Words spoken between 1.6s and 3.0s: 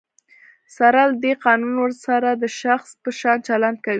ورسره د شخص